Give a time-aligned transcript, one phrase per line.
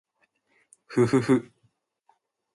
[0.87, 1.51] ふふふ